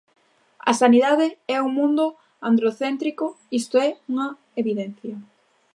[0.71, 2.05] A sanidade é un mundo
[2.49, 3.25] androcéntrico,
[3.61, 4.27] isto é unha
[4.61, 5.15] evidencia.